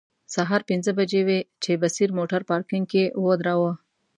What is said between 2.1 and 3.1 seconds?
موټر پارکینګ کې